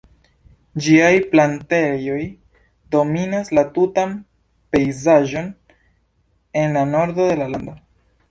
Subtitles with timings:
[0.83, 2.21] Ĝiaj plantejoj
[2.95, 4.15] dominas la tutan
[4.75, 5.53] pejzaĝon
[6.63, 7.77] en la nordo de la lando.